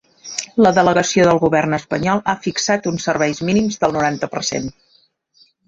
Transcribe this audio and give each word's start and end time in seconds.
La 0.65 0.69
delegació 0.77 1.25
del 1.27 1.41
govern 1.43 1.77
espanyol 1.77 2.23
ha 2.33 2.35
fixat 2.47 2.89
uns 2.95 3.07
serveis 3.11 3.45
mínims 3.51 3.81
del 3.85 3.97
noranta 3.99 4.33
per 4.35 4.45
cent. 4.53 4.69